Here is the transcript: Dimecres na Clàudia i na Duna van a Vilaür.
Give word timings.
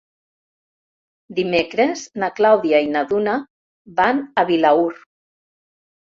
Dimecres 1.39 2.05
na 2.23 2.31
Clàudia 2.39 2.81
i 2.87 2.89
na 2.95 3.05
Duna 3.13 3.37
van 4.01 4.25
a 4.43 4.47
Vilaür. 4.51 4.91